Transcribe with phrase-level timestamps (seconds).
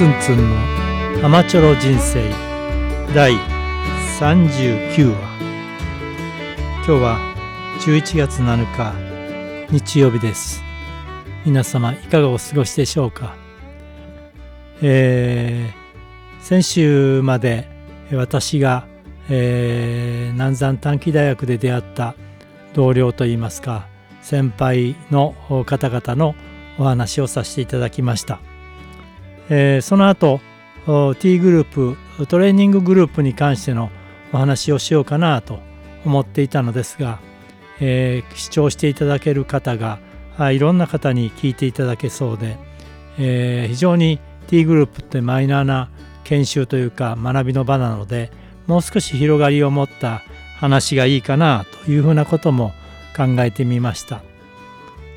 [0.00, 2.26] ツンツンのアマチョロ人生。
[3.14, 3.34] 第
[4.18, 5.38] 39話。
[6.76, 7.18] 今日は
[7.80, 8.64] 11月7
[9.68, 9.70] 日。
[9.70, 10.62] 日曜日です。
[11.44, 13.36] 皆様いかがお過ごしでしょうか。
[14.80, 17.68] えー、先週まで
[18.10, 18.86] 私が、
[19.28, 22.14] えー、南山短期大学で出会った
[22.72, 23.86] 同僚といいますか
[24.22, 25.34] 先輩の
[25.66, 26.34] 方々の
[26.78, 28.40] お話をさせていただきました、
[29.50, 30.40] えー、その後
[31.18, 33.90] T グループトレーニンググループに関しての
[34.32, 35.58] お話をしようかなと
[36.06, 37.20] 思っていたのですが、
[37.80, 39.98] えー、視聴していただける方が
[40.52, 42.56] いろんな方に聞いていただけそうで、
[43.18, 45.90] えー、非常に T グループってマイナーな
[46.24, 48.30] 研修というか学びの場なので
[48.66, 50.22] もう少し広がりを持った
[50.56, 52.72] 話がいいかなというふうなことも
[53.16, 54.22] 考えてみました。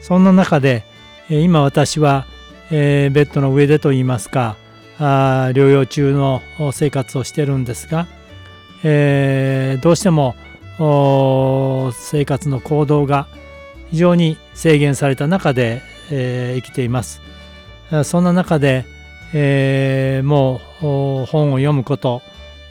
[0.00, 0.84] そんな中で
[1.28, 2.26] 今私は、
[2.74, 4.56] えー、ベッドの上でといいますか
[4.98, 6.40] あ療養中の
[6.72, 8.06] 生活をしてるんですが、
[8.82, 10.34] えー、どうしても
[11.92, 13.28] 生活の行動が
[13.90, 17.20] 非常に制限された中で、えー、生きています。
[18.04, 18.86] そんな中で、
[19.34, 22.22] えー、もう本を読むこと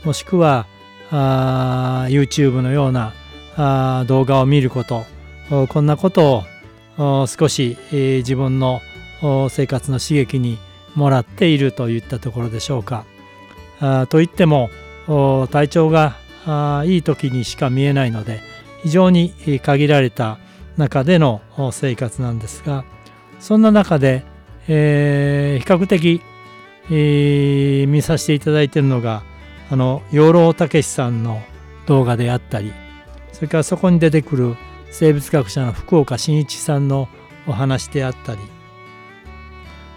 [0.03, 0.65] もしくは
[1.11, 3.13] あ YouTube のような
[3.55, 5.05] あ動画を見ること
[5.67, 6.43] こんなこと
[6.97, 8.81] を少し、自分の
[9.49, 10.57] 生活の刺激に
[10.95, 13.05] もらっているといったところでしょうか。
[14.09, 14.69] といっても
[15.51, 16.15] 体調が
[16.85, 18.41] いい時にしか見えないので
[18.83, 20.37] 非常に限られた
[20.77, 21.41] 中での
[21.71, 22.85] 生活なんですが
[23.39, 24.23] そんな中で、
[24.67, 26.21] えー、比較的、
[26.89, 29.23] えー、見させていただいているのが
[29.69, 31.41] あの養老孟さんの
[31.87, 32.71] 動画であったり
[33.33, 34.55] それからそこに出てくる
[34.91, 37.07] 生物学者の福岡伸一さんの
[37.47, 38.39] お話であったり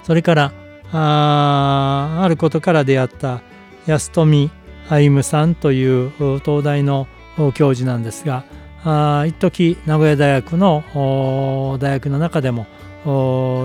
[0.04, 0.52] それから
[0.92, 3.40] ああることから出会った
[3.86, 4.50] 安富
[4.88, 6.10] 歩さんという
[6.40, 7.08] 東大の
[7.54, 8.44] 教授なんですが
[8.84, 12.66] あ一時名古屋大学の大学の中でも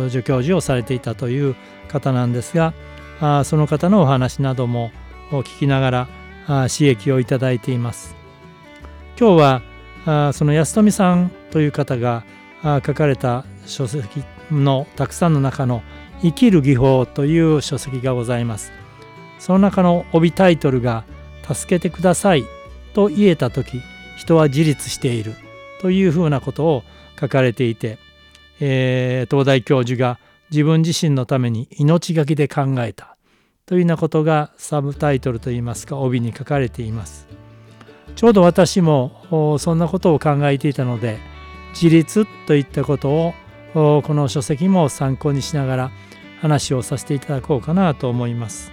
[0.09, 1.55] 助教授をされていたという
[1.87, 2.73] 方なんですが
[3.19, 4.91] あその方のお話なども
[5.29, 6.07] 聞きながら
[6.69, 8.15] 刺激をいただいています。
[9.19, 9.61] 今日は
[10.05, 12.23] あその安富さんという方が
[12.63, 15.83] 書かれた書籍のたくさんの中の
[16.21, 18.71] 「生きる技法」という書籍がございます。
[19.39, 21.03] その中の帯タイトルが
[21.51, 22.43] 「助けてください」
[22.93, 23.81] と言えた時
[24.17, 25.33] 人は自立している
[25.81, 26.83] というふうなことを
[27.19, 27.97] 書かれていて、
[28.59, 30.19] えー、東大教授が
[30.51, 33.15] 自分自身のために命がきで考えた
[33.65, 37.27] というようなことがサブタイトルといいますか帯に書かれています。
[38.15, 41.19] ちょうど私もそんなことを考えていたので
[41.73, 43.33] 自立といったことを
[43.73, 45.91] この書籍も参考にしながら
[46.41, 48.71] 話をさせていただこうかなと思います。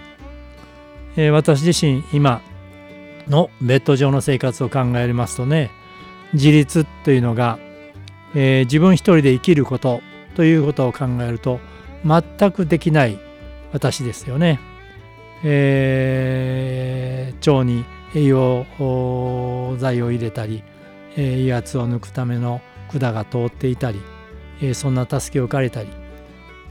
[1.17, 2.43] えー、私自身今
[3.29, 5.71] のベッド上の生活を考えますとね
[6.35, 7.59] 自立というのが、
[8.35, 10.01] えー、自分一人で生きること
[10.35, 11.59] ということを考えると
[12.05, 13.19] 全くできない
[13.73, 14.61] 私ですよね。
[15.45, 17.85] えー、腸に
[18.15, 18.67] 栄養
[19.77, 20.63] 剤を入れたり、
[21.17, 22.61] え威圧を抜くための
[22.91, 24.01] 管が通っていたり、
[24.63, 25.89] えそんな助けを借りたり、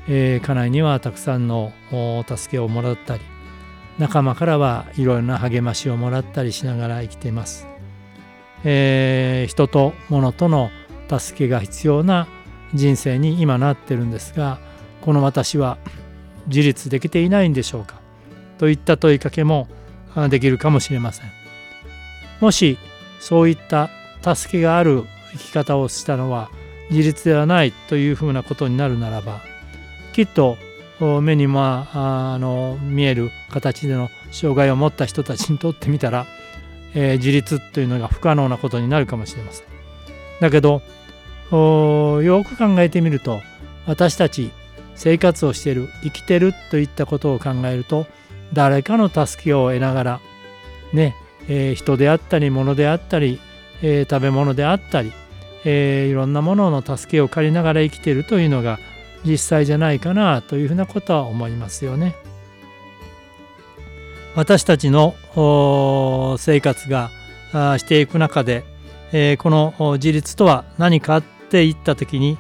[0.08, 1.74] え家内にはたくさんの
[2.28, 3.24] 助けをもらったり
[3.98, 7.68] 仲間からはいろいろな励ましをもらったりしながら生きています。
[8.64, 10.72] えー、人と物との
[11.08, 12.28] 助けが必要な
[12.74, 14.60] 人生に今なってるんですが
[15.02, 15.78] この私は
[16.48, 18.02] 自立できていないんでしょうか？
[18.58, 19.68] といった問いかけも
[20.30, 21.32] できるかもしれません。
[22.42, 22.78] もし
[23.20, 23.90] そういった
[24.36, 26.50] 助けがある生き方をしたのは
[26.90, 29.42] 自立ではないというふうなことになるならば
[30.16, 30.58] きっと
[31.22, 36.26] 目にまああの見える形での障害を持った人たちにとってみたら、
[36.94, 39.66] えー、自立というのが不可能なことになるかもしれません。
[40.40, 40.82] だけど
[41.52, 43.42] よく考えてみると
[43.88, 44.52] 私たち
[44.96, 48.08] 生活をしている生きてるといったことを考えると
[48.54, 50.20] 誰かの助けを得ながら
[50.94, 51.14] ね、
[51.50, 53.42] えー、人であったり物であったり、
[53.82, 55.12] えー、食べ物であったり、
[55.66, 58.80] えー、いろんなものの助けを借りながら生きているというのが
[59.26, 62.16] 実際じゃないかなというふうなことは思いますよね。
[64.36, 65.16] 私たちの
[66.38, 67.10] 生活が
[67.78, 68.66] していく中で、
[69.14, 72.38] えー、この自立とは何かって言った時に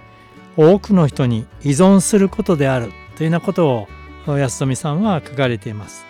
[0.57, 3.87] 多くの人に依存することであるというようなこと
[4.27, 6.05] を安富さんは書かれています。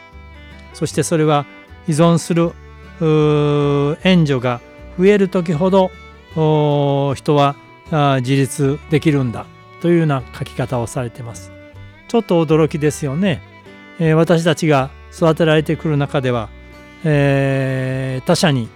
[0.74, 1.46] そしてそれは
[1.88, 2.52] 依存する
[4.04, 4.62] 援助が
[4.98, 5.92] 増える時ほど
[7.14, 7.56] 人は
[8.22, 9.46] 自立できるんだ
[9.86, 11.52] というような書き方をされてます。
[12.08, 13.44] ちょっと驚きですよね。
[14.00, 16.50] えー、私たちが育てられてくる中では、
[17.04, 18.68] えー、他者に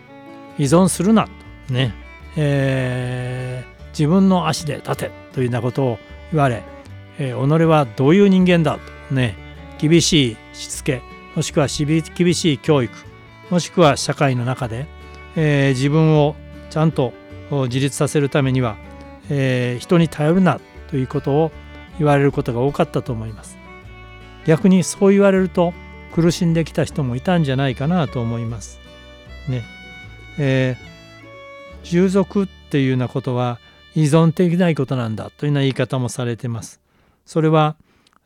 [0.59, 1.27] 依存するな
[1.67, 1.95] とね、
[2.37, 5.97] えー、自分の足で立てというようなことを
[6.31, 6.61] 言われ、
[7.17, 8.77] えー、己はどういう人間だ
[9.09, 9.35] とね
[9.79, 11.01] 厳しいしつけ
[11.35, 11.65] もしくは
[12.15, 12.93] 厳しい教育
[13.49, 14.85] もしくは社会の中で、
[15.35, 16.35] えー、自分を
[16.69, 17.13] ちゃんと
[17.49, 18.77] 自立させるためには、
[19.31, 20.59] えー、人に頼るな
[20.89, 21.51] ということを
[21.97, 23.57] 言われることが多かったと思います。
[24.45, 25.73] 逆にそう言われると
[26.13, 28.79] 苦しんできた人もいたんじゃないかなと思います。
[29.47, 29.63] ね。
[30.37, 33.59] えー、従属っていうようなことは
[33.95, 36.79] 依存できないことなんだというような言い方もされてます。
[37.25, 37.75] それは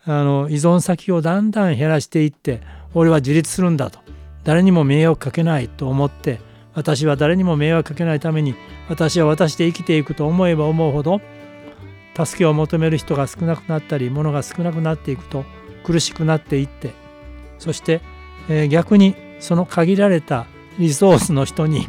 [0.06, 2.62] あの依存先をだんだん減らしていって
[2.94, 4.00] 俺は自立するんだと
[4.44, 6.40] 誰にも迷惑かけないと思って
[6.74, 8.56] 私は誰にも迷惑かけないために
[8.90, 11.22] 私は私で生きていくと思えば思うほど
[12.16, 15.46] 助けを求める人が少なくなったり物が少なくなっていくと
[15.84, 16.92] 苦しくなっていって
[17.60, 18.02] そして、
[18.50, 20.46] えー、逆にその限られた
[20.80, 21.88] リソースの人に、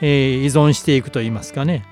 [0.00, 1.84] えー、依存していくといいますかね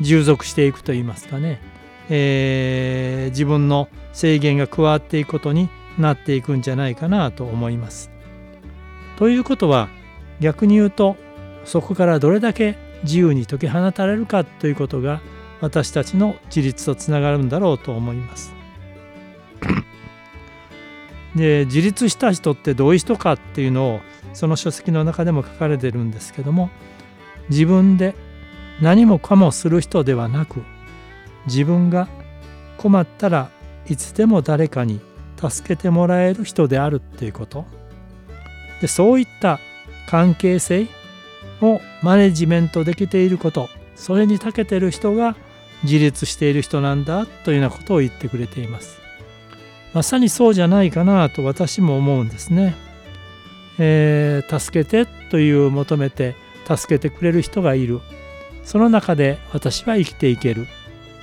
[0.00, 1.60] 従属していくといいますかね、
[2.08, 5.68] えー、自分の制限が加わっていくことに
[5.98, 8.10] なっていくんじゃないかなと思います。
[9.16, 9.88] ということは
[10.38, 11.16] 逆に言うと
[11.64, 15.20] そこからどれだけ自由に解き放たれるかということが
[15.60, 18.54] 私たちの自立とつながるんだろうと思います。
[21.34, 24.00] で自立した人ってどういう人かっていうのを
[24.34, 26.70] その書籍の中でも書かれてるんですけども
[27.50, 28.14] 自分で
[28.80, 30.62] 何もかもする人ではなく
[31.46, 32.08] 自分が
[32.76, 33.50] 困ったら
[33.88, 35.00] いつでも誰かに
[35.36, 37.64] 助けてもらえる人であるっていうこと
[38.80, 39.58] でそういった
[40.08, 40.86] 関係性
[41.60, 45.36] をマネジメントできていることそれに長けてる人が
[45.84, 49.00] 自立している人なんだというようなことを言ってくれています。
[49.94, 52.76] まさにそうじゃないかなと私も思うんですね、
[53.78, 56.36] えー、助けてという求めて
[56.66, 58.00] 助けてくれる人がいる。
[58.64, 60.66] その中で私は生きていける。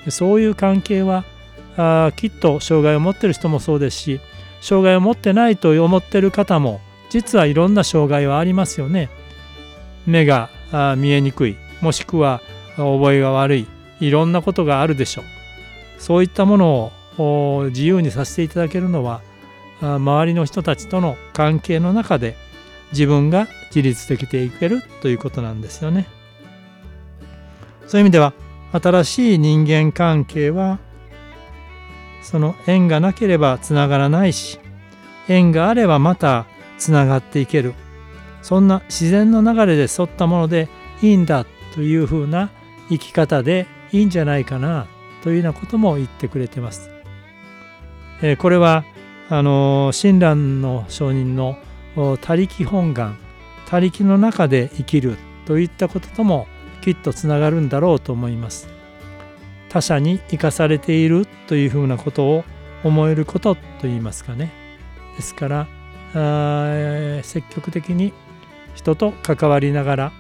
[0.09, 1.25] そういう関係は
[1.77, 4.21] あきっと障害を持ってる人もそうですし
[4.61, 6.79] 障害を持ってないと思ってる方も
[7.09, 9.09] 実はいろんな障害はありますよね。
[10.05, 10.49] 目が
[10.97, 11.57] 見えにくい。
[11.81, 12.41] もしくは
[12.77, 13.67] 覚えが悪い。
[13.99, 15.25] いろんなことがあるでしょう。
[15.97, 19.21] そういったものを自由にさせていただけるのは
[19.81, 22.35] 周りの人たちとの関係の中で
[22.91, 26.07] 自分が自立できていけるということなんですよね。
[27.87, 28.33] そういう意味では
[28.71, 30.79] 新しい人間関係は
[32.21, 34.59] その縁がなければつながらないし
[35.29, 36.45] 縁があればまた
[36.77, 37.73] つながっていける
[38.41, 40.67] そんな自然の流れで沿ったもので
[41.01, 42.49] いいんだというふうな
[42.89, 44.87] 生き方でいいんじゃないかな
[45.23, 46.89] というようなことも言ってくれてます。
[48.21, 48.85] えー、これは
[49.29, 51.57] あの親鸞の上人の
[52.21, 53.17] 「他力本願」
[53.65, 56.47] 他力の中で生きるといったこととも
[56.81, 58.69] きっとつながるんだろうと思います。
[59.69, 62.45] 他者に生かされているというふうなことを
[62.83, 64.51] 思えることといいますかね。
[65.17, 65.67] ですから
[67.23, 68.13] 積極的に
[68.75, 70.11] 人と関わりながら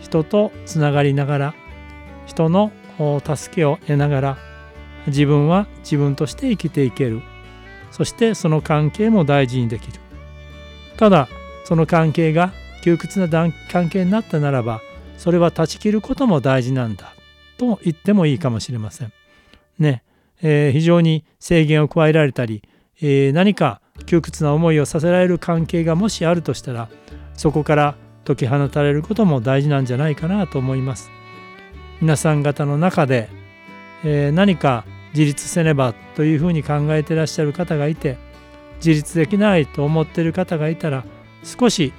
[0.00, 1.54] 人とつながりながら
[2.26, 2.72] 人の
[3.24, 4.38] 助けを得ながら
[5.06, 7.22] 自分は自分として生きていける
[7.90, 10.00] そしてその関係も大事にできる
[10.96, 11.28] ただ
[11.64, 13.28] その関係が窮屈な
[13.70, 14.80] 関係になったならば
[15.16, 17.14] それは断ち切ることも大事なんだ
[17.56, 19.12] と言ってもいいかもしれません。
[19.78, 20.02] ね、
[20.42, 22.62] えー、非常に制限を加えられたり、
[23.00, 26.88] えー、何か窮屈な思いをさせられる関係がもしあるとしたら
[27.34, 27.94] そこから
[28.24, 31.10] 解き放たれることも大事なんじゃないかなと思います。
[32.02, 33.28] 皆さん方の中で、
[34.02, 38.18] えー、何か自立せねばというふうに考えてらっしゃる方がいて
[38.78, 41.04] 自立できないと思っている方がいたら
[41.44, 41.92] 少し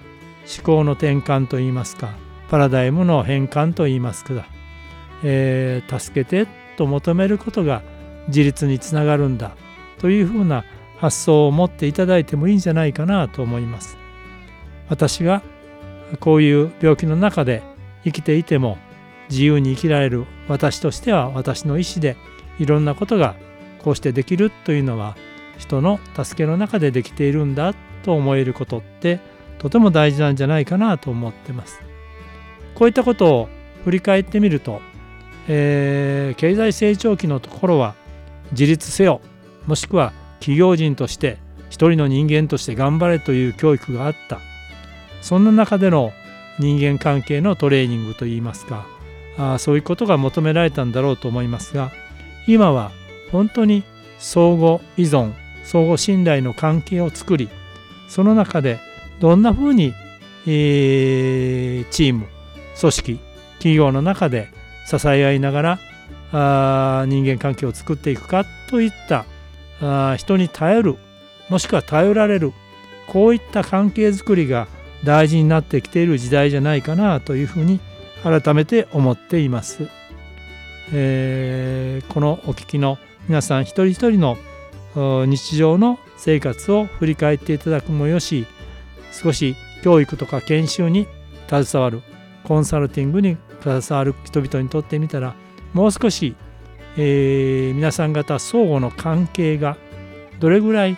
[0.58, 2.14] 思考の転換といいますか
[2.50, 4.46] パラダイムの変換といいますか、
[5.24, 7.82] えー、助けてと求めることが
[8.28, 9.56] 自立につながるんだ
[10.00, 10.66] というふうな
[10.98, 13.98] 発想を持っていただいてもいいんじゃないかなと思います。
[14.90, 15.42] 私が
[16.20, 17.64] こういう病気の中で
[18.04, 18.78] 生きていても
[19.30, 22.18] 自由に生きられる私としては私の意思で
[22.60, 23.36] いろんなことが
[23.84, 25.16] こうしてできるというのは
[25.58, 29.20] 人の助けの中でできているんだと思えることって
[29.60, 31.80] とても大事なんじゃないかなと思ってます。
[32.76, 33.50] こういったことを
[33.84, 34.82] 振り返ってみると、
[35.48, 37.96] えー、経済成長期のところは
[38.52, 39.22] 自立せよ
[39.68, 41.38] もしくは企業人として
[41.70, 44.40] 一人の人間として頑張れという教育があった
[45.22, 46.12] そんな中での
[46.60, 48.86] 人間関係のトレーニングといいますか
[49.38, 51.92] あそういうことが求められたんだろうと思いますが
[52.48, 52.92] 今は
[53.32, 53.84] 本当に
[54.20, 57.50] 相互依存相互信頼の関係を作り
[58.08, 58.80] その中で
[59.20, 59.94] どんなふうに、
[60.46, 62.28] えー、チーム
[62.80, 63.20] 組織
[63.58, 64.50] 企業の中で
[64.86, 65.80] 支え合いながら
[66.32, 69.26] あ人間関係を作っていくかといった
[69.82, 70.98] あ人に頼る
[71.50, 72.54] もしくは頼られる
[73.08, 74.68] こういった関係づくりが
[75.04, 77.93] 大事になってきている時代じゃないかなというふうに思います
[78.24, 79.90] 改めて思っています。
[80.94, 84.38] えー、このお聞きの皆さん一人一人の
[84.96, 88.46] 日常の生活を振り返っていただくもよし
[89.12, 91.08] 少し教育とか研修に
[91.48, 92.02] 携わる
[92.44, 95.36] コンサルティングに携わる人々にとってみたら
[95.74, 96.36] もう少し、
[96.98, 99.78] えー、皆さん方相互の関係が
[100.40, 100.98] どれぐらい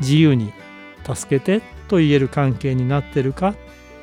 [0.00, 0.52] 自由に
[1.04, 3.54] 助けてと言える関係になってるか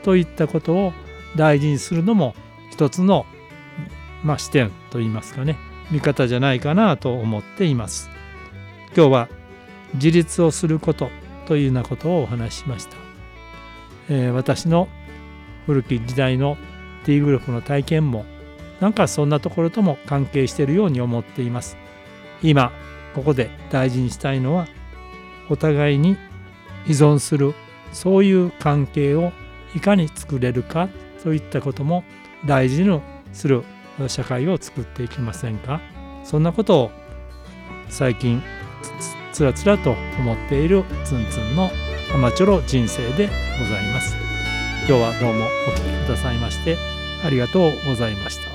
[0.04, 0.94] といったことを
[1.36, 2.36] 大事にするのも
[2.72, 3.26] 一つの、
[4.24, 5.58] まあ、視点といいますかね
[5.92, 8.10] 見方じゃないかなと思っています。
[8.96, 9.30] 今日は
[9.94, 11.10] 自立をすること
[11.46, 12.96] というようなことをお話ししました。
[14.10, 14.88] えー、私の
[15.66, 16.58] 古き時代の
[17.06, 18.26] T グループの体験も
[18.80, 21.78] なんかそんなところとも関係しているように思っています。
[22.42, 22.72] 今
[23.14, 24.68] ここで大事にしたいのは
[25.50, 26.18] お互いに
[26.88, 27.54] 依存する
[27.92, 29.32] そういう関係を
[29.76, 30.90] いかに作れるか
[31.22, 32.04] そういったことも
[32.46, 33.02] 大事に
[33.34, 33.64] する
[34.08, 35.80] 社会を作っていきませんか？
[36.24, 36.92] そんなことを
[37.90, 38.42] 最近
[39.32, 41.70] つらつらと思っているツンツンの
[42.14, 43.28] アマチュロ人生で
[43.60, 44.16] ございます。
[44.88, 46.76] 今日はどうもお聴きくださいまして
[47.24, 48.51] ありがとうございました。